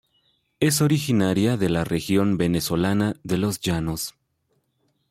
Es 0.59 0.81
originaria 0.81 1.57
de 1.57 1.69
la 1.69 1.83
región 1.83 2.35
venezolana 2.35 3.17
de 3.21 3.37
los 3.37 3.59
llanos. 3.59 4.15